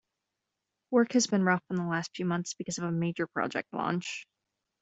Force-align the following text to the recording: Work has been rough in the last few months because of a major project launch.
Work 0.89 1.11
has 1.11 1.27
been 1.27 1.43
rough 1.43 1.63
in 1.69 1.75
the 1.75 1.85
last 1.85 2.15
few 2.15 2.25
months 2.25 2.55
because 2.55 2.79
of 2.79 2.85
a 2.85 2.91
major 2.91 3.27
project 3.27 3.71
launch. 3.71 4.27